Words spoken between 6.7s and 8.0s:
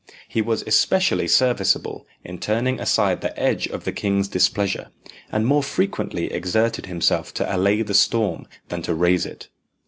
himself to allay the